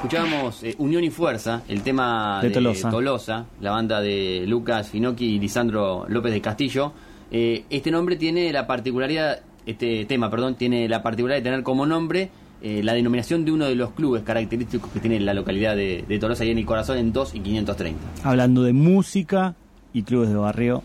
[0.00, 2.90] escuchábamos eh, Unión y Fuerza, el tema De de, Tolosa.
[2.90, 6.94] Tolosa, la banda de Lucas Finocchi y Lisandro López de Castillo.
[7.30, 11.84] Eh, este nombre tiene la particularidad, este tema, perdón, tiene la particularidad de tener como
[11.84, 12.30] nombre
[12.62, 16.18] eh, la denominación de uno de los clubes característicos que tiene la localidad de, de
[16.18, 18.00] Tolosa y en el corazón en 2 y 530.
[18.24, 19.54] Hablando de música
[19.92, 20.82] y clubes de barrio,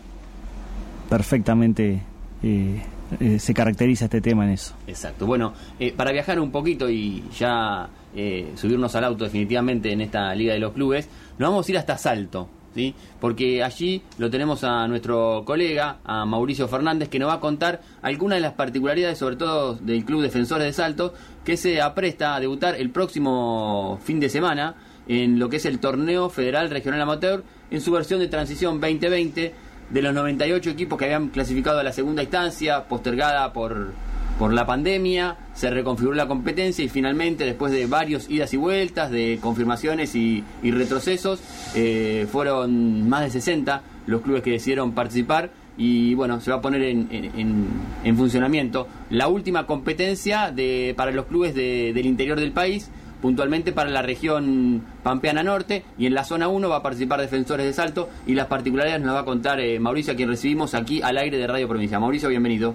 [1.08, 2.02] perfectamente
[2.42, 2.82] eh,
[3.20, 4.74] eh, se caracteriza este tema en eso.
[4.86, 5.26] Exacto.
[5.26, 10.34] Bueno, eh, para viajar un poquito y ya eh, subirnos al auto definitivamente en esta
[10.34, 12.94] Liga de los Clubes, nos vamos a ir hasta Salto, ¿sí?
[13.20, 17.80] Porque allí lo tenemos a nuestro colega, a Mauricio Fernández, que nos va a contar
[18.02, 21.14] algunas de las particularidades, sobre todo del Club Defensores de Salto,
[21.44, 24.74] que se apresta a debutar el próximo fin de semana
[25.08, 29.65] en lo que es el Torneo Federal Regional Amateur en su versión de transición 2020
[29.90, 33.92] de los 98 equipos que habían clasificado a la segunda instancia, postergada por,
[34.38, 39.10] por la pandemia, se reconfiguró la competencia y finalmente, después de varios idas y vueltas,
[39.10, 41.40] de confirmaciones y, retrocesos,
[41.74, 46.60] eh, fueron más de 60 los clubes que decidieron participar y bueno, se va a
[46.62, 47.66] poner en, en- en-
[48.04, 48.88] en funcionamiento.
[49.10, 54.02] La última competencia de, para los clubes de- del interior del país, puntualmente para la
[54.02, 58.34] región Pampeana Norte y en la zona 1 va a participar Defensores de Salto y
[58.34, 61.46] las particularidades nos va a contar eh, Mauricio, a quien recibimos aquí al aire de
[61.46, 61.98] Radio Provincia.
[61.98, 62.74] Mauricio, bienvenido.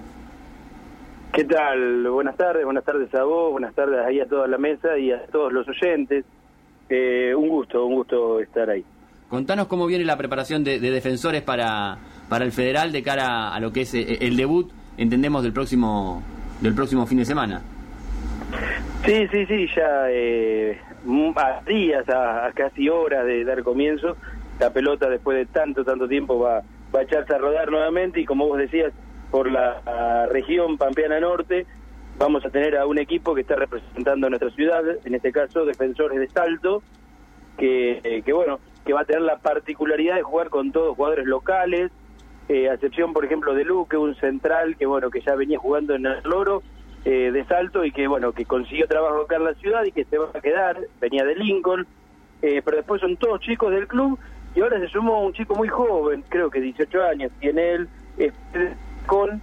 [1.32, 2.08] ¿Qué tal?
[2.10, 5.24] Buenas tardes, buenas tardes a vos, buenas tardes ahí a toda la mesa y a
[5.26, 6.24] todos los oyentes.
[6.90, 8.84] Eh, un gusto, un gusto estar ahí.
[9.30, 11.96] Contanos cómo viene la preparación de, de defensores para,
[12.28, 16.22] para el federal de cara a lo que es eh, el debut, entendemos, del próximo,
[16.60, 17.62] del próximo fin de semana.
[19.04, 20.80] Sí, sí, sí, ya eh,
[21.34, 24.16] a días, a, a casi horas de dar comienzo,
[24.60, 26.62] la pelota después de tanto, tanto tiempo va,
[26.94, 28.92] va a echarse a rodar nuevamente y como vos decías,
[29.32, 31.66] por la región Pampeana Norte
[32.16, 35.64] vamos a tener a un equipo que está representando a nuestra ciudad, en este caso
[35.64, 36.82] Defensores de Salto,
[37.58, 41.26] que, eh, que bueno, que va a tener la particularidad de jugar con todos jugadores
[41.26, 41.90] locales,
[42.48, 45.94] eh, a excepción por ejemplo de Luque, un central que bueno, que ya venía jugando
[45.94, 46.62] en el Loro
[47.04, 50.04] eh, de Salto y que bueno, que consiguió trabajo acá en la ciudad y que
[50.04, 51.86] se va a quedar, venía de Lincoln,
[52.42, 54.18] eh, pero después son todos chicos del club
[54.54, 58.32] y ahora se sumó un chico muy joven, creo que 18 años tiene él, es
[59.06, 59.40] con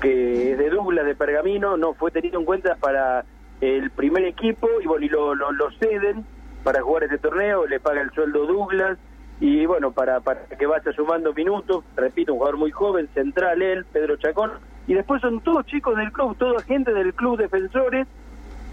[0.00, 3.24] que es de Douglas de Pergamino, no fue tenido en cuenta para
[3.60, 6.24] el primer equipo y bueno, y lo, lo, lo ceden
[6.64, 8.98] para jugar este torneo, le paga el sueldo Douglas
[9.40, 13.84] y bueno, para, para que vaya sumando minutos, repito, un jugador muy joven, central él,
[13.92, 14.52] Pedro Chacón,
[14.86, 18.06] y después son todos chicos del club, toda gente del club defensores,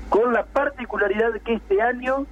[0.09, 2.25] con la particularidad que este año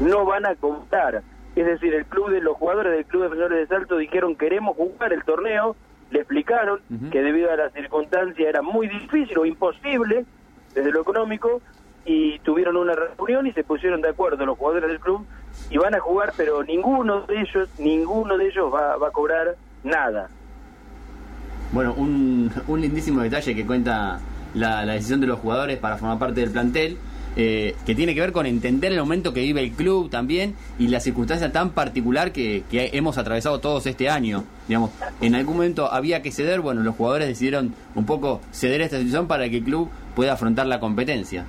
[0.00, 1.22] no van a contar.
[1.56, 5.12] Es decir, el club de los jugadores del club defensores de Salto dijeron queremos jugar
[5.12, 5.76] el torneo,
[6.10, 10.26] le explicaron que debido a las circunstancias era muy difícil o imposible
[10.74, 11.62] desde lo económico
[12.04, 15.26] y tuvieron una reunión y se pusieron de acuerdo los jugadores del club
[15.70, 19.56] y van a jugar, pero ninguno de ellos, ninguno de ellos va, va a cobrar
[19.84, 20.28] nada.
[21.72, 24.20] Bueno, un, un lindísimo detalle que cuenta
[24.54, 26.98] la, decisión de los jugadores para formar parte del plantel,
[27.34, 30.88] eh, que tiene que ver con entender el momento que vive el club también y
[30.88, 34.44] la circunstancia tan particular que, que hemos atravesado todos este año.
[34.68, 34.90] Digamos,
[35.22, 39.26] en algún momento había que ceder, bueno, los jugadores decidieron un poco ceder esta situación
[39.26, 41.46] para que el club pueda afrontar la competencia.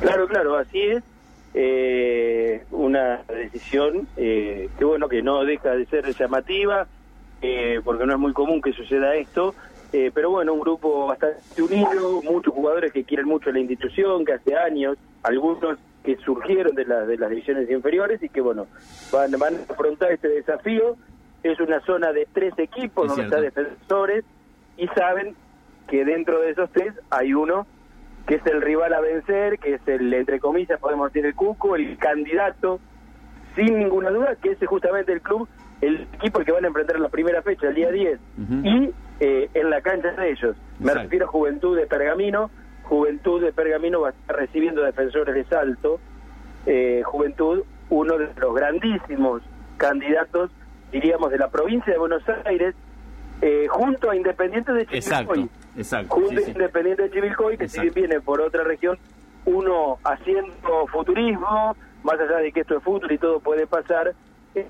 [0.00, 1.04] Claro, claro, así es.
[1.54, 6.86] Eh, una decisión eh, que bueno que no deja de ser llamativa
[7.42, 9.54] eh, porque no es muy común que suceda esto
[9.92, 14.32] eh, pero bueno un grupo bastante unido muchos jugadores que quieren mucho la institución que
[14.34, 18.66] hace años algunos que surgieron de, las de las divisiones inferiores y que bueno
[19.12, 20.96] van, van a afrontar este desafío
[21.42, 23.48] es una zona de tres equipos Es donde cierto.
[23.48, 24.24] está defensores
[24.76, 25.34] y saben
[25.88, 27.66] que dentro de esos tres hay uno
[28.26, 31.76] que es el rival a vencer, que es el, entre comillas, podemos decir el Cuco,
[31.76, 32.80] el candidato,
[33.54, 35.48] sin ninguna duda, que es justamente el club,
[35.80, 38.54] el equipo que van a enfrentar en la primera fecha, el día 10, Ujú.
[38.66, 40.56] y eh, en la cancha de ellos.
[40.78, 41.02] Me Exacto.
[41.02, 42.50] refiero a Juventud de Pergamino,
[42.84, 45.98] Juventud de Pergamino va a estar recibiendo defensores de Salto,
[46.66, 49.42] eh, Juventud, uno de los grandísimos
[49.76, 50.50] candidatos,
[50.92, 52.74] diríamos, de la provincia de Buenos Aires,
[53.42, 55.48] eh, junto a Independiente de Chivilcoy
[55.78, 56.14] exacto.
[56.14, 56.50] junto sí, a sí.
[56.52, 57.94] Independiente de Chivilcoy, que si Exacto.
[57.94, 58.98] bien viene por otra región,
[59.44, 64.14] uno haciendo futurismo, más allá de que esto es futuro y todo puede pasar,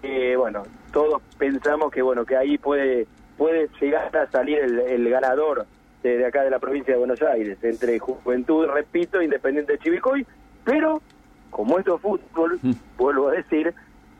[0.03, 3.07] eh, bueno, todos pensamos que bueno que ahí puede
[3.37, 5.67] puede llegar a salir el, el ganador
[6.03, 10.27] de, de acá de la provincia de Buenos Aires, entre Juventud, repito, Independiente de Chivilcoy,
[10.65, 11.03] pero
[11.51, 12.73] como esto es fútbol, Mm.
[12.97, 13.75] vuelvo a decir,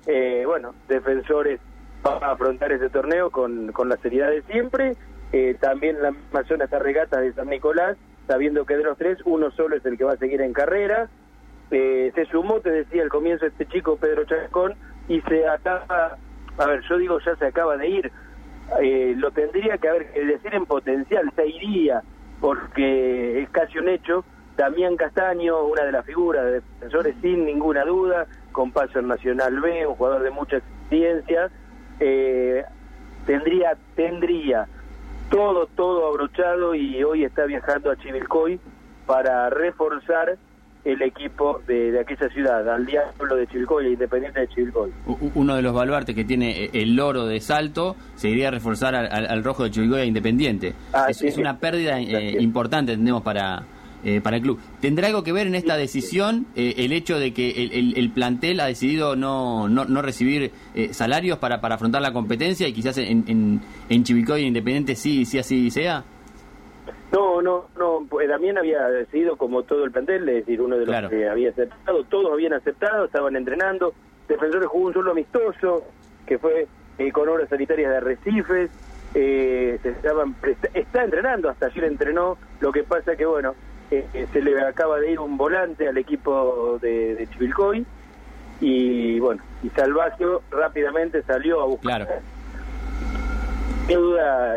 [0.07, 1.61] eh, bueno, defensores
[2.03, 4.93] van a afrontar ese torneo con, con la seriedad de siempre.
[5.33, 7.97] Eh, también la misma zona está regata de San Nicolás,
[8.27, 11.09] sabiendo que de los tres, uno solo es el que va a seguir en carrera.
[11.71, 14.75] eh, se sumó, te decía al comienzo, este chico Pedro Chacón,
[15.09, 16.17] y se acaba,
[16.59, 18.13] a ver, yo digo, ya se acaba de ir,
[18.81, 22.03] eh, lo tendría que haber que decir en potencial, se iría,
[22.41, 24.25] porque es casi un hecho.
[24.57, 29.61] Damián Castaño, una de las figuras de defensores sin ninguna duda, con paso en Nacional
[29.61, 31.51] B, un jugador de mucha experiencia,
[32.01, 32.65] eh,
[33.27, 34.67] tendría, tendría
[35.31, 38.59] todo, todo abrochado y hoy está viajando a Chivilcoy
[39.07, 40.39] para reforzar
[40.87, 44.91] el equipo de, de aquella ciudad, al Diablo de Chivilcoy, Independiente de Chivilcoy.
[45.35, 48.95] Uno de los baluartes que tiene eh, el loro de Salto se iría a reforzar
[48.95, 50.75] al, al, al rojo de Chivilcoy a Independiente.
[50.93, 51.41] Ah, es, sí, es sí.
[51.41, 53.65] una pérdida eh, importante, entendemos, para,
[54.05, 54.61] eh, para el club.
[54.81, 58.11] ¿Tendrá algo que ver en esta decisión eh, el hecho de que el, el- el
[58.11, 62.73] plantel ha decidido no, no, no recibir eh, salarios para, para afrontar la competencia y
[62.73, 66.05] quizás en, en, en Chivilcoy e Independiente sí, sí así sea?
[67.17, 70.85] No, no, no, pues Damián había decidido como todo el plantel, es decir, uno de
[70.85, 71.09] los Claro.
[71.09, 73.95] que había aceptado, todos habían aceptado, estaban entrenando,
[74.29, 75.85] Defensores jugó un solo amistoso,
[76.27, 76.67] que fue
[76.99, 78.71] eh, con obras sanitarias de Arrecifes,
[79.15, 80.37] eh, se estaban
[80.75, 83.55] está entrenando, hasta ayer entrenó, lo que pasa que bueno,
[83.91, 87.87] eh, eh, se le acaba de ir un volante al equipo de, de Chivilcoy,
[88.61, 92.21] y bueno, y Salvacio rápidamente salió a buscar Claro.
[93.87, 94.57] sin duda,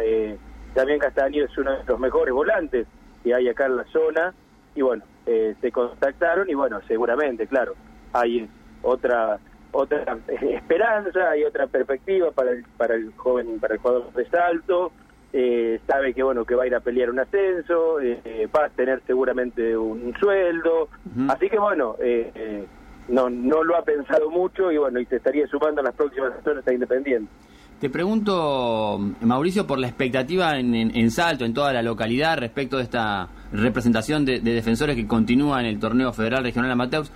[0.79, 2.87] Damián Castaño es uno de los mejores volantes
[3.23, 4.33] que hay acá en la zona.
[4.75, 7.73] Y bueno, eh, se contactaron y bueno, seguramente, claro,
[8.13, 8.49] hay
[8.81, 9.39] otra
[9.71, 14.25] otra eh, esperanza, hay otra perspectiva para el, para el joven, para el jugador de
[14.29, 14.91] salto.
[15.31, 18.69] Eh, sabe que bueno que va a ir a pelear un ascenso, eh, va a
[18.69, 20.87] tener seguramente un sueldo.
[21.27, 22.65] Así que bueno, eh, eh,
[23.09, 26.33] no no lo ha pensado mucho y bueno, y se estaría sumando en las próximas
[26.37, 27.31] sesiones a Independiente.
[27.79, 33.29] Te pregunto, Mauricio, por la expectativa en, Salto, en toda la localidad, respecto de esta
[33.53, 37.09] representación de, de defensores que continúa en el torneo federal regional amateurs.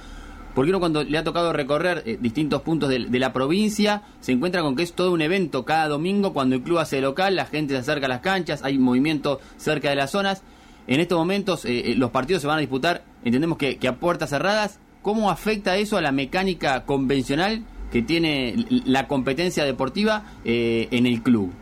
[0.56, 4.31] Porque uno cuando le ha tocado recorrer eh, distintos puntos de, de la provincia, se
[4.31, 7.45] encuentra con que es todo un evento cada domingo cuando el club hace local, la
[7.45, 10.44] gente se acerca a las canchas, hay movimiento cerca de las zonas.
[10.88, 13.98] En estos momentos eh, eh, los partidos se van a disputar, entendemos que, que a
[13.98, 14.80] puertas cerradas.
[15.01, 18.56] ¿Cómo afecta eso a la mecánica convencional que tiene
[18.88, 21.54] la competencia deportiva eh, en el club?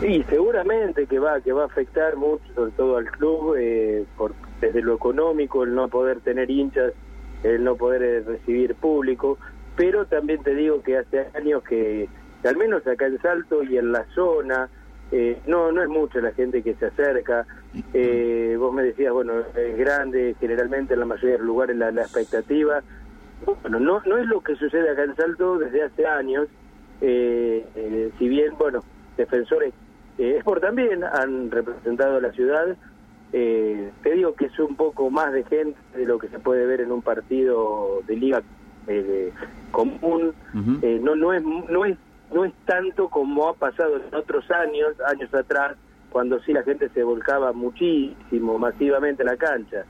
[0.00, 4.32] Sí, seguramente que va que va a afectar mucho, sobre todo al club, eh, por,
[4.58, 6.94] desde lo económico, el no poder tener hinchas,
[7.42, 9.36] el no poder eh, recibir público,
[9.76, 12.08] pero también te digo que hace años que,
[12.42, 14.70] al menos acá en Salto y en la zona,
[15.12, 17.46] eh, no no es mucha la gente que se acerca.
[17.92, 21.90] Eh, vos me decías, bueno, es grande, generalmente en la mayoría de los lugares la,
[21.90, 22.82] la expectativa.
[23.44, 26.48] Bueno, no, no es lo que sucede acá en Salto desde hace años,
[27.00, 28.82] eh, eh, si bien, bueno,
[29.16, 29.74] defensores
[30.18, 32.76] eh, Sport también han representado a la ciudad,
[33.32, 36.64] eh, te digo que es un poco más de gente de lo que se puede
[36.64, 38.42] ver en un partido de liga
[38.86, 39.32] eh,
[39.72, 40.32] común,
[40.82, 41.98] eh, no no es no es
[42.32, 45.76] no es tanto como ha pasado en otros años, años atrás,
[46.10, 49.84] cuando sí la gente se volcaba muchísimo, masivamente a la cancha.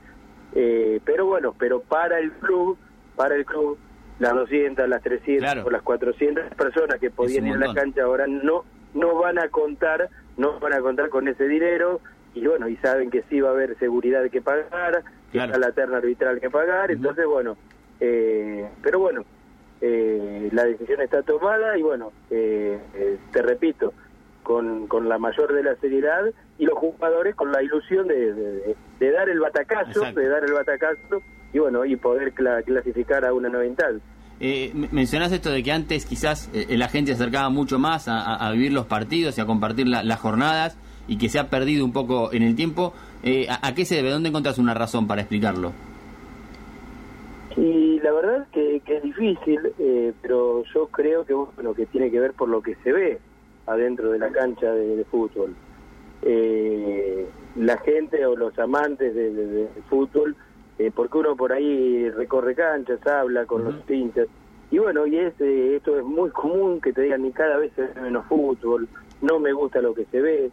[0.53, 2.77] Eh, pero bueno, pero para el club,
[3.17, 3.77] para el club,
[4.19, 5.67] las 200, las 300 Claro.
[5.67, 9.49] o las 400 personas que podían ir a la cancha ahora no no van a
[9.49, 11.99] contar, no van a contar con ese dinero
[12.33, 15.53] y bueno, y saben que sí va a haber seguridad que pagar, que Claro.
[15.53, 17.57] está la terna arbitral que pagar, entonces bueno,
[17.99, 19.25] eh, pero bueno,
[19.81, 23.93] eh, la decisión está tomada y bueno, eh, eh, te repito,
[24.41, 26.23] con, con la mayor de la seriedad
[26.57, 30.19] y los jugadores con la ilusión de, de- de dar el batacazo, Exacto.
[30.21, 31.21] de dar el batacazo
[31.53, 34.01] y bueno, y poder cla- clasificar a una novental.
[34.39, 38.51] Eh, mencionás esto de que antes quizás eh, la gente se acercaba mucho más a,
[38.51, 40.77] vivir los partidos y a compartir la- las jornadas
[41.07, 42.93] y que se ha perdido un poco en el tiempo.
[43.23, 44.11] Eh, ¿a, a qué se debe?
[44.11, 45.71] ¿Dónde encontrás una razón para explicarlo?
[47.55, 52.11] Y la verdad que, que es difícil, eh, pero yo creo que bueno que tiene
[52.11, 53.19] que ver por lo que se ve
[53.65, 55.55] adentro de la cancha de, de fútbol.
[56.21, 57.25] Eh,
[57.55, 60.35] la gente o los amantes de, de- de fútbol,
[60.79, 64.27] eh, porque uno por ahí recorre canchas, habla con los hinchas,
[64.69, 67.71] y bueno, y es, eh, esto es muy común que te digan, ni cada vez
[67.75, 68.87] se ve menos fútbol,
[69.21, 70.51] no me gusta lo que se ve.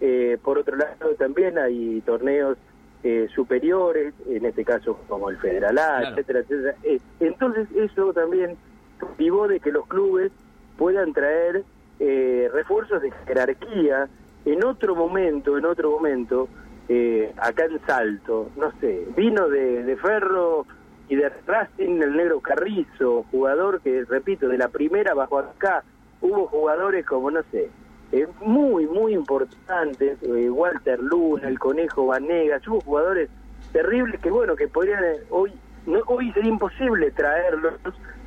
[0.00, 2.56] Eh, por otro lado, también hay torneos
[3.02, 6.08] eh, superiores, en este caso como el Federal A, Claro.
[6.10, 6.74] etcétera, etcétera.
[6.82, 8.56] Eh, entonces eso también
[9.00, 10.32] motivó de que los clubes
[10.78, 11.64] puedan traer
[11.98, 14.08] eh, refuerzos de jerarquía
[14.46, 16.48] en otro momento, en otro momento,
[16.92, 20.66] eh, acá en Salto, no sé, vino de, de Ferro
[21.08, 25.84] y de Racing el negro Carrizo, jugador que, repito, de la primera bajo acá,
[26.20, 27.70] hubo jugadores como, no sé,
[28.10, 33.30] eh, muy, muy importantes, eh, Walter Luna, el Conejo Vanegas, hubo jugadores
[33.72, 35.52] terribles que, bueno, que podrían eh, hoy
[35.86, 37.74] no, hoy sería imposible traerlos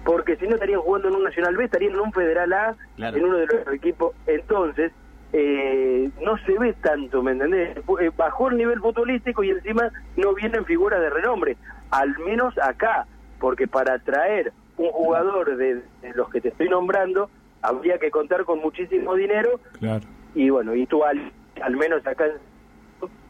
[0.05, 3.23] porque si no estarían jugando en un Nacional B, estarían en un Federal A, en
[3.25, 4.15] uno de los equipos.
[4.25, 4.93] Entonces,
[5.33, 7.77] eh, no se ve tanto, ¿me entendés?
[7.99, 11.57] Eh, bajó el nivel futbolístico y encima no vienen figuras de renombre,
[11.91, 13.07] al menos acá,
[13.39, 15.81] porque para traer un jugador de,
[16.15, 17.29] los que te estoy nombrando,
[17.61, 19.59] habría que contar con muchísimo dinero.
[19.79, 20.05] Claro.
[20.35, 22.25] Y bueno, y tú al, al menos acá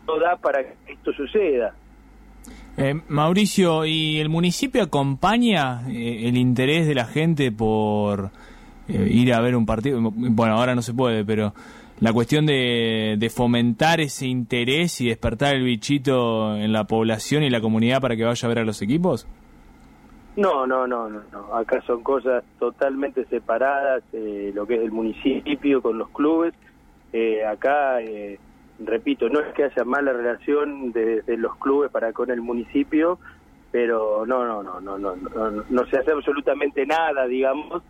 [0.08, 1.74] no da para que esto suceda.
[2.76, 8.32] Eh, Mauricio, ¿y el municipio acompaña eh, el interés de la gente por
[8.88, 10.00] eh, ir a ver un partido?
[10.02, 11.54] Bueno, ahora no se puede, pero
[12.00, 17.50] la cuestión de, de, fomentar ese interés y despertar el bichito en la población y
[17.50, 19.28] la comunidad para que vaya a ver a los equipos?
[20.36, 21.56] No, no, no, no, no.
[21.56, 26.54] Acá son cosas totalmente separadas, lo que es el municipio con los clubes.
[27.48, 28.00] acá
[28.80, 33.20] repito, no es que haya mala relación de, los clubes para con el municipio,
[33.72, 37.84] pero no, no, no, no, no, no, no se hace absolutamente nada, digamos,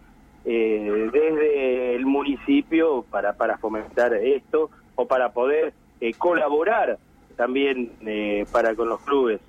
[0.46, 1.73] eh, desde
[2.24, 6.98] municipio para, para fomentar esto o para poder eh, colaborar
[7.36, 9.42] también eh, para con los clubes.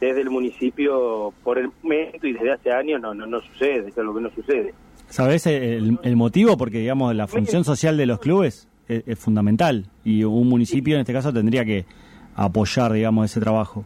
[0.00, 3.96] Desde el municipio, por el momento y desde hace años, no, no, no sucede, es
[3.96, 4.74] lo que no sucede.
[5.08, 6.58] ¿Sabes el, el motivo?
[6.58, 11.12] Porque, digamos, la función social de los clubes es, fundamental y un municipio en este
[11.12, 11.86] caso tendría que
[12.34, 13.84] apoyar, digamos, ese trabajo.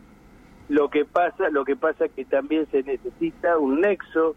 [0.69, 4.37] Lo que pasa, lo que pasa es que también se necesita un nexo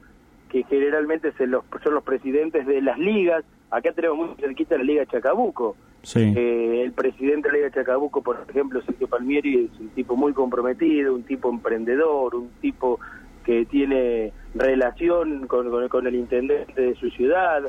[0.50, 3.44] que generalmente se los, son los presidentes de las ligas.
[3.74, 5.76] Acá tenemos muy cerquita la Liga Chacabuco.
[6.16, 10.32] Eh, el presidente de la Liga Chacabuco, por ejemplo, Sergio Palmieri, es un tipo muy
[10.32, 13.00] comprometido, un tipo emprendedor, un tipo
[13.44, 17.64] que tiene relación con, con el intendente de su ciudad.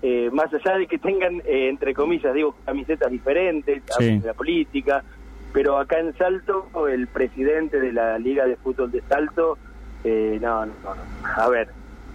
[0.00, 5.04] Eh, más allá de que tengan, eh, entre comillas, digo, camisetas diferentes, de la política,
[5.52, 9.58] pero acá en Salto, el presidente de la Liga de Fútbol de Salto,
[10.04, 11.02] eh, no, no, no,
[11.36, 11.68] a ver,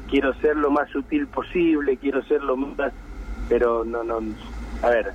[0.09, 2.91] quiero ser lo más sutil posible, quiero ser lo más,
[3.49, 4.19] pero no, no,
[4.81, 5.13] a ver.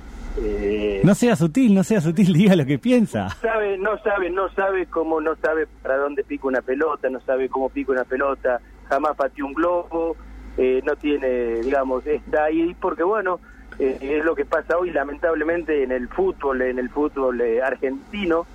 [1.03, 3.29] no sea sutil, no sea sutil, diga lo que piensa.
[3.41, 7.49] Sabe, no sabe, no sabe cómo, no sabe para dónde pica una pelota, no sabe
[7.49, 10.15] cómo pica una pelota, jamás pateó un globo,
[10.57, 13.39] eh, no tiene, digamos, está ahí porque, bueno,
[13.79, 18.45] eh, es lo que pasa hoy lamentablemente en el fútbol, en el fútbol eh, argentino,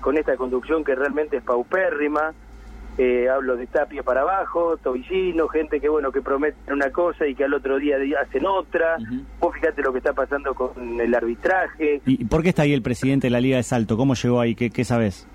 [0.00, 2.32] con esta conducción que realmente es paupérrima.
[3.30, 7.44] Hablo de Tapia para abajo, Tobillino, gente que bueno que prometen una cosa y que
[7.44, 8.96] al otro día hacen otra.
[9.40, 12.00] Vos fíjate lo que está pasando con el arbitraje.
[12.04, 13.96] ¿Y por qué está ahí el presidente de la Liga de Salto?
[13.96, 14.54] ¿Cómo llegó ahí?
[14.54, 15.28] ¿Qué, qué sabes?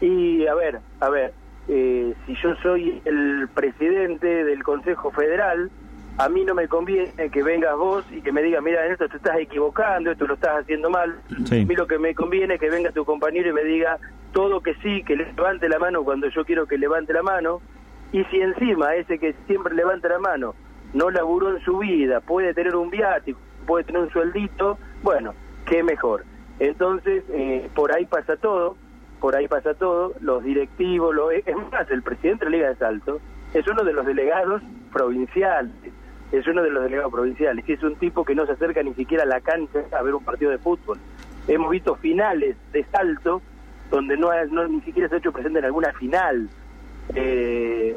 [0.00, 1.32] Y a ver, a ver,
[1.68, 5.70] eh, si yo soy el presidente del Consejo Federal,
[6.18, 9.08] a mí no me conviene que vengas vos y que me digas, mira, en esto
[9.08, 11.20] te estás equivocando, esto lo estás haciendo mal.
[11.30, 13.98] A mí lo que me conviene es que venga tu compañero y me diga
[14.32, 17.60] todo que sí, que levante la mano cuando yo quiero que levante la mano.
[18.12, 20.54] Y si encima ese que siempre levanta la mano
[20.92, 25.34] no laburó en su vida, puede tener un viático, puede tener un sueldito, bueno,
[25.66, 26.24] qué mejor.
[26.58, 28.76] Entonces, eh, por ahí pasa todo
[29.20, 32.76] por ahí pasa todo, los directivos, lo, es más, el presidente de la Liga de
[32.76, 33.20] Salto
[33.54, 35.72] es uno de los delegados provinciales,
[36.32, 38.94] es uno de los delegados provinciales, y es un tipo que no se acerca ni
[38.94, 40.98] siquiera a la cancha a ver un partido de fútbol.
[41.46, 43.40] Hemos visto finales de salto
[43.90, 46.48] donde no, no ni siquiera se ha hecho presente en alguna final.
[47.14, 47.96] Eh,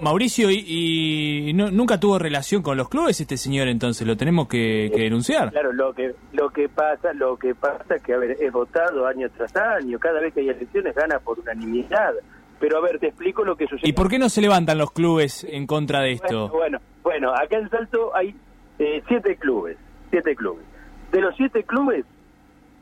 [0.00, 4.06] Mauricio, ¿y, nunca tuvo relación con los clubes este señor entonces?
[4.06, 5.52] ¿Lo tenemos que, denunciar?
[5.52, 9.06] Claro, lo que lo que pasa lo que pasa es que, a ver, es votado
[9.06, 9.98] año tras año.
[9.98, 12.14] Cada vez que hay elecciones gana por unanimidad.
[12.58, 13.88] Pero, a ver, te explico lo que sucede.
[13.88, 16.48] ¿Y por qué no se levantan los clubes en contra de esto?
[16.48, 18.34] Bueno, bueno, acá en Salto hay
[18.78, 19.76] eh, siete clubes.
[20.10, 20.64] Siete clubes.
[21.12, 22.04] De los siete clubes,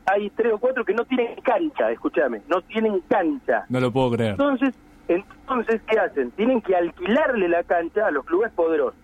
[0.05, 3.65] hay tres o cuatro que no tienen cancha, escúchame, no tienen cancha.
[3.69, 4.31] No lo puedo creer.
[4.31, 4.73] Entonces,
[5.07, 6.31] entonces, ¿qué hacen?
[6.31, 8.99] Tienen que alquilarle la cancha a los clubes poderosos.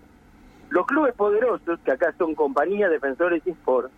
[0.70, 3.92] Los clubes poderosos, que acá son compañías, defensores y sport,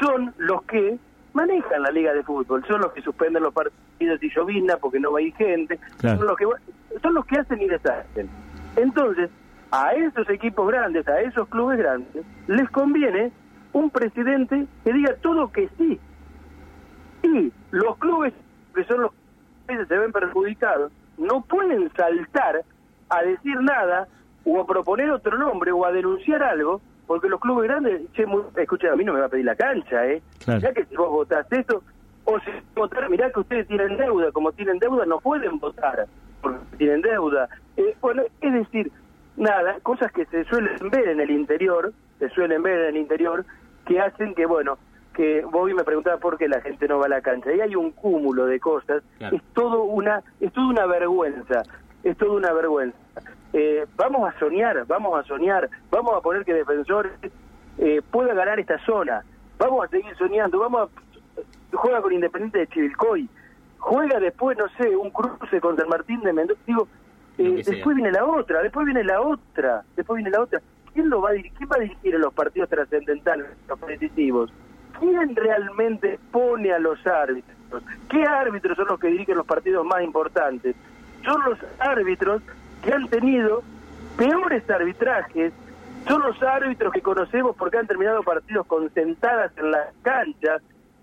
[0.00, 0.98] son los que
[1.32, 5.12] manejan la liga de fútbol, son los que suspenden los partidos y llovizna porque no
[5.12, 6.46] va a ir gente, son, los que,
[7.02, 8.28] son los que hacen y deshacen.
[8.76, 9.30] Entonces,
[9.70, 13.32] a esos equipos grandes, a esos clubes grandes, les conviene
[13.72, 16.00] un presidente que diga todo que sí.
[17.22, 18.32] Y los clubes,
[18.74, 19.10] que son los
[19.66, 22.62] que se ven perjudicados, no pueden saltar
[23.08, 24.08] a decir nada
[24.44, 28.24] o a proponer otro nombre o a denunciar algo, porque los clubes grandes, che,
[28.56, 30.22] escucha, a mí no me va a pedir la cancha, ¿eh?
[30.46, 31.82] Ya que si vos votaste esto,
[32.24, 36.06] o si votar, mirá que ustedes tienen deuda, como tienen deuda no pueden votar,
[36.40, 37.48] porque tienen deuda.
[37.76, 38.90] Eh, bueno, es decir,
[39.36, 43.44] nada, cosas que se suelen ver en el interior, se suelen ver en el interior,
[43.86, 44.78] que hacen que, bueno,
[45.14, 47.52] que vos me preguntabas por qué la gente no va a la cancha.
[47.52, 49.02] Y hay un cúmulo de cosas.
[49.20, 51.62] Es todo una es toda una vergüenza
[52.10, 52.96] es toda una vergüenza.
[53.52, 57.10] Eh, vamos a soñar, vamos a soñar, vamos a poner que Defensor
[57.78, 59.24] eh, pueda ganar esta zona,
[59.58, 63.28] vamos a seguir soñando, vamos a juega con Independiente de Chivilcoy,
[63.78, 66.88] juega después, no sé, un cruce contra el Martín de Mendoza, digo,
[67.38, 70.60] eh, después viene la otra, después viene la otra, después viene la otra.
[70.92, 71.52] ¿Quién lo va a dirigir?
[71.58, 74.52] ¿Quién va a dirigir en los partidos trascendentales, los competitivos?
[74.98, 77.82] ¿Quién realmente pone a los árbitros?
[78.08, 80.74] ¿Qué árbitros son los que dirigen los partidos más importantes?
[81.24, 82.40] Son los árbitros
[82.82, 83.62] que han tenido
[84.16, 85.52] peores arbitrajes,
[86.08, 90.62] son los árbitros que conocemos porque han terminado partidos con sentadas en las canchas,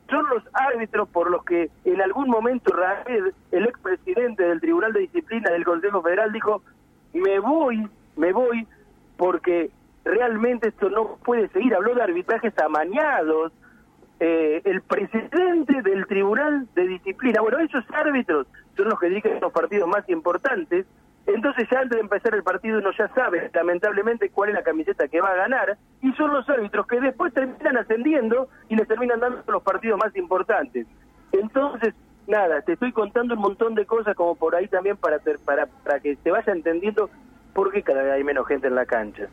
[0.10, 5.02] son los árbitros por los que en algún momento Raed, el expresidente del Tribunal de
[5.02, 6.62] Disciplina del Consejo Federal, dijo,
[7.14, 8.68] me voy, me voy,
[9.18, 9.72] porque
[10.04, 11.76] realmente esto no puede seguir.
[11.76, 13.52] Habló de arbitrajes amañados.
[14.20, 19.52] Eh, el presidente del Tribunal de Disciplina, bueno, esos árbitros son los que dirigen los
[19.52, 20.86] partidos más importantes,
[21.26, 25.08] entonces ya antes de empezar el partido uno ya sabe lamentablemente cuál es la camiseta
[25.08, 29.20] que va a ganar y son los árbitros que después terminan ascendiendo y les terminan
[29.20, 30.86] dando los partidos más importantes.
[31.32, 31.94] Entonces,
[32.28, 36.00] nada, te estoy contando un montón de cosas como por ahí también para, para, para
[36.02, 37.10] que se vaya entendiendo
[37.54, 39.28] por qué cada vez hay menos gente en la cancha.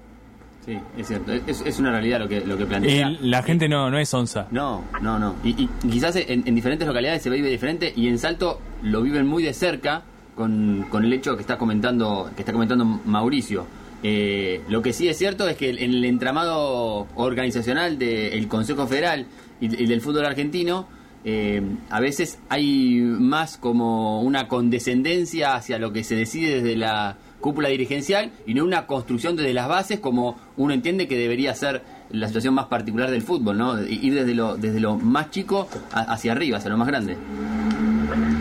[0.61, 3.11] Sí, es cierto, es, una realidad lo que, lo que plantea.
[3.23, 4.47] la gente no, no es onza.
[4.51, 5.37] No, no, no.
[5.43, 9.43] Y, quizás en, en diferentes localidades se vive diferente y en Salto lo viven muy
[9.43, 10.03] de cerca
[10.35, 13.67] con, con el hecho que está comentando, que está comentando Mauricio.
[14.03, 19.27] Eh, lo que sí es cierto es que en el entramado organizacional del Consejo Federal
[19.61, 20.89] y, del fútbol argentino,
[21.25, 27.19] eh, a veces hay más como una condescendencia hacia lo que se decide desde la
[27.41, 31.83] cúpula dirigencial y no una construcción desde las bases como uno entiende que debería ser
[32.11, 33.83] la situación más particular del fútbol, ¿no?
[33.83, 37.17] Ir desde lo, desde lo más chico hacia arriba, hacia lo más grande.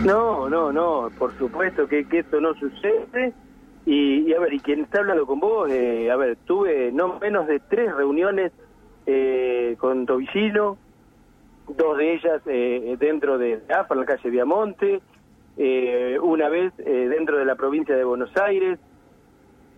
[0.04, 3.32] No, no, no, por supuesto que, que esto no sucede.
[3.86, 7.46] Y, a ver, y quien está hablando con vos, eh, a ver, tuve no menos
[7.46, 8.52] de tres reuniones
[9.06, 10.76] eh, con Tobillino,
[11.76, 15.00] dos de ellas eh, dentro de AFA, en la calle Viamonte,
[16.22, 18.78] una vez dentro de la provincia de Buenos Aires,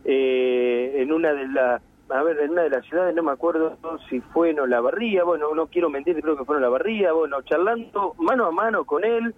[0.05, 4.21] en una de las a ver, en una de las ciudades, no me acuerdo si
[4.21, 8.47] fue en Olavarría, bueno, no quiero mentir, creo que fue en Olavarría, bueno, charlando mano
[8.47, 9.35] a mano con él,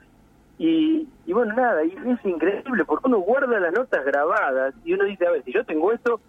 [0.59, 5.05] y, y bueno, nada, y es increíble porque uno guarda las notas grabadas y uno
[5.05, 6.21] dice, a ver, si yo tengo esto,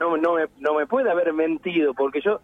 [0.00, 2.40] no, no, me, no me puede haber mentido porque yo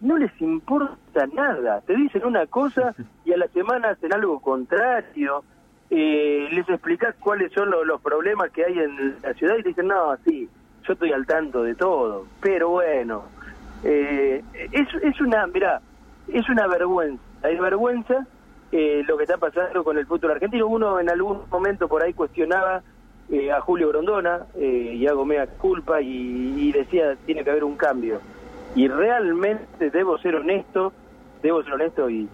[0.00, 1.80] no les importa nada.
[1.82, 5.44] Te dicen una cosa y a la semana hacen algo contrario.
[5.90, 9.88] Eh, les explicas cuáles son los, problemas que hay en la ciudad y te dicen,
[9.88, 10.48] no, sí,
[10.84, 12.26] yo estoy al tanto de todo.
[12.40, 13.24] Pero bueno,
[13.84, 15.80] eh, es, es una, mira,
[16.28, 17.22] es una vergüenza.
[17.42, 18.26] Hay vergüenza
[18.72, 20.66] eh, lo que está pasando con el fútbol argentino.
[20.66, 22.82] Uno en algún momento por ahí cuestionaba
[23.30, 27.76] eh, a Julio Grondona eh, y hago mea culpa y, decía tiene que haber un
[27.76, 28.20] cambio.
[28.74, 30.92] Y realmente debo ser honesto,
[31.42, 32.26] debo ser honesto y,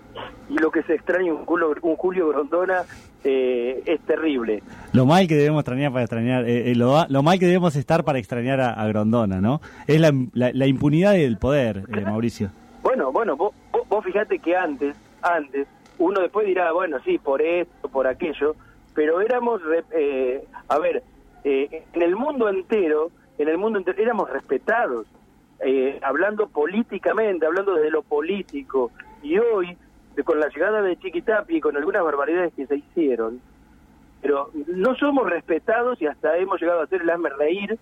[0.49, 2.85] y lo que se extraña un Julio, un Julio Grondona
[3.25, 4.63] eh, es terrible.
[4.93, 6.45] Lo mal que debemos extrañar para extrañar,
[6.77, 9.61] lo, lo, mal que debemos estar para extrañar a, Grondona, ¿no?
[9.89, 12.51] Es la, la, impunidad del poder, Mauricio.
[12.83, 13.53] Bueno, bueno, vos,
[13.89, 15.67] vos fijate que antes, antes,
[15.99, 18.55] uno después dirá, bueno, sí, por esto, por aquello,
[18.95, 19.61] pero éramos,
[19.93, 21.03] eh, a ver,
[21.45, 25.07] eh, en el mundo entero, en el mundo entero éramos respetados,
[25.61, 29.77] eh, hablando políticamente, hablando desde lo político, y hoy,
[30.25, 33.41] con la llegada de Chiquitapi y con algunas barbaridades que se hicieron,
[34.21, 37.79] pero no somos respetados y hasta hemos llegado a ser el hazme reír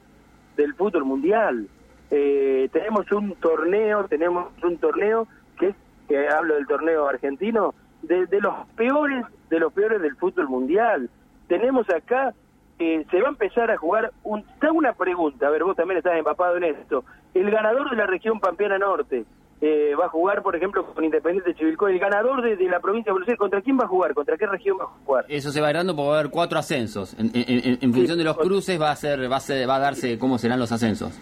[0.57, 1.67] del fútbol mundial.
[2.11, 5.27] tenemos un torneo, tenemos un torneo
[5.59, 5.77] que es,
[6.09, 11.09] que hablo del torneo argentino, de, los peores de los peores del fútbol mundial.
[11.49, 12.35] Tenemos acá,
[12.79, 15.99] eh, se va a empezar a jugar, un, hago una pregunta, a ver, vos también
[15.99, 17.05] estás empapado en esto.
[17.35, 19.25] El ganador de la región Pampeana Norte
[19.61, 21.93] eh, va a jugar, por ejemplo, con Independiente de Chivilcoy.
[21.93, 24.15] El ganador de, la provincia de Buenos Aires, ¿contra quién va a jugar?
[24.15, 25.25] ¿Contra qué región va a jugar?
[25.29, 27.15] Eso se va dando porque va a haber cuatro ascensos.
[27.19, 30.39] En, función de los cruces va a, ser, va, a ser, va a darse cómo
[30.39, 31.19] serán los ascensos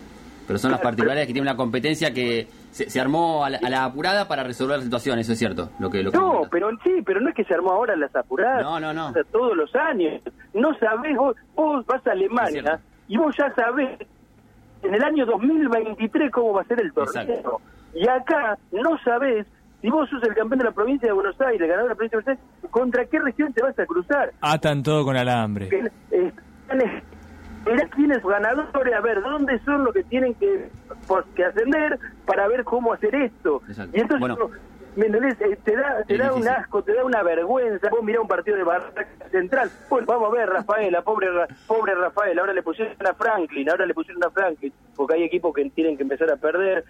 [0.46, 4.42] pero son las particularidades que tiene una competencia que se, armó a la, apurada para
[4.42, 5.70] resolver la situación, eso es cierto.
[5.78, 8.62] Lo que, no, pero sí, pero no es que se armó ahora las apuradas.
[8.62, 9.12] No, no, no.
[9.30, 10.20] todos los años.
[10.52, 14.00] No sabés, vos, vos vas a Alemania y vos ya sabés
[14.82, 17.60] en el año 2023 cómo va a ser el torneo.
[17.94, 19.46] Y acá no sabés
[19.80, 21.94] si vos sos el campeón de la provincia de Buenos Aires, el ganador de la
[21.94, 24.32] provincia de Buenos Aires, ¿contra qué región te vas a cruzar?
[24.40, 25.68] Atan todo con alambre
[27.64, 30.70] ver quiénes ganadores, a ver dónde son los que tienen que,
[31.34, 33.62] que ascender para ver cómo hacer esto.
[33.92, 34.36] Y entonces
[34.96, 35.40] ¿Me entendés?
[35.40, 37.88] Eh, te da, te Es da un asco, te da una vergüenza.
[37.90, 39.70] Vos mirá un partido de Barraca Central.
[39.88, 41.28] Pues vamos a ver, Rafaela, pobre,
[41.66, 42.38] pobre Rafael.
[42.38, 44.72] Ahora le pusieron a Franklin, ahora le pusieron a Franklin.
[44.94, 46.84] Porque hay equipos que tienen que empezar a perder.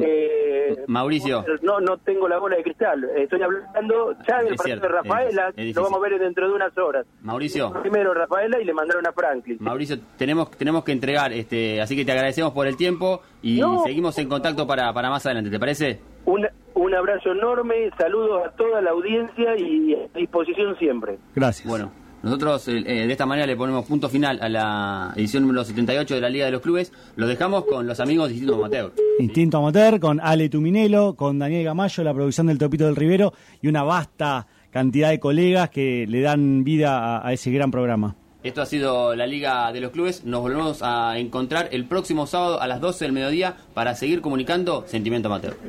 [0.00, 1.44] Eh, Mauricio.
[1.62, 3.04] No, no tengo la bola de cristal.
[3.16, 5.42] Estoy hablando ya del partido cierto, de Rafaela.
[5.42, 5.74] es- es difícil.
[5.76, 7.06] lo vamos a ver dentro de unas horas.
[7.22, 7.72] Mauricio.
[7.82, 9.58] Primero Rafaela y le mandaron a Franklin.
[9.60, 13.82] Mauricio, tenemos tenemos que entregar, este, así que te agradecemos por el tiempo y No.
[13.84, 16.00] seguimos en contacto para, para más adelante, ¿te parece?
[16.24, 21.18] Un, un abrazo enorme, saludos a toda la audiencia y a disposición siempre.
[21.34, 21.68] Gracias.
[21.68, 25.64] Bueno, nosotros eh, eh, de esta manera le ponemos punto final a la edición número
[25.64, 26.92] 78 de la Liga de los Clubes.
[27.16, 28.92] Los dejamos con los amigos de Instituto Amateur.
[29.18, 33.68] Instinto Amateur con Ale Tuminelo, con Daniel Gamayo, la producción del Topito del Rivero y
[33.68, 38.14] una vasta cantidad de colegas que le dan vida a, a ese gran programa.
[38.42, 40.24] Esto ha sido la Liga de los Clubes.
[40.24, 44.84] Nos volvemos a encontrar el próximo sábado a las 12 del mediodía para seguir comunicando
[44.86, 45.56] Sentimiento Amateur.